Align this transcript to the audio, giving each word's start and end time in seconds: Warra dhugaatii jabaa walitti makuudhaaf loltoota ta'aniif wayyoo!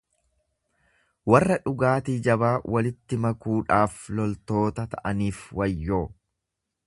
Warra 1.31 1.57
dhugaatii 1.71 2.15
jabaa 2.29 2.53
walitti 2.77 3.21
makuudhaaf 3.27 3.99
loltoota 4.21 4.89
ta'aniif 4.95 5.45
wayyoo! 5.61 6.03